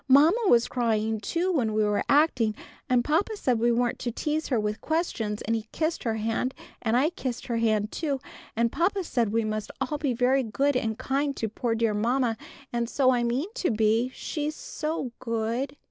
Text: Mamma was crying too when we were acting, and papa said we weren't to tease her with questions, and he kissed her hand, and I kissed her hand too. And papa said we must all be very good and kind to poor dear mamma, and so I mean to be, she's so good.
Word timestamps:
Mamma 0.07 0.41
was 0.49 0.67
crying 0.67 1.19
too 1.19 1.51
when 1.51 1.73
we 1.75 1.83
were 1.83 2.03
acting, 2.09 2.55
and 2.89 3.03
papa 3.05 3.37
said 3.37 3.59
we 3.59 3.71
weren't 3.71 3.99
to 3.99 4.09
tease 4.11 4.47
her 4.47 4.59
with 4.59 4.81
questions, 4.81 5.43
and 5.43 5.55
he 5.55 5.67
kissed 5.71 6.01
her 6.05 6.15
hand, 6.15 6.55
and 6.81 6.97
I 6.97 7.11
kissed 7.11 7.45
her 7.45 7.57
hand 7.57 7.91
too. 7.91 8.19
And 8.55 8.71
papa 8.71 9.03
said 9.03 9.31
we 9.31 9.43
must 9.45 9.69
all 9.79 9.99
be 9.99 10.13
very 10.13 10.41
good 10.41 10.75
and 10.75 10.97
kind 10.97 11.37
to 11.37 11.47
poor 11.47 11.75
dear 11.75 11.93
mamma, 11.93 12.35
and 12.73 12.89
so 12.89 13.11
I 13.11 13.21
mean 13.21 13.53
to 13.53 13.69
be, 13.69 14.09
she's 14.15 14.55
so 14.55 15.11
good. 15.19 15.77